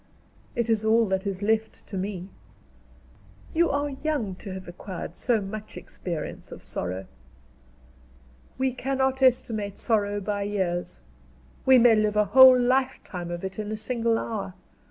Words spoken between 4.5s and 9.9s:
have acquired so much experience of sorrow." "We cannot estimate